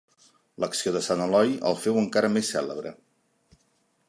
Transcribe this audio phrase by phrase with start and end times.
[0.63, 2.99] L'acció de sant Eloi el féu encara més cèlebre.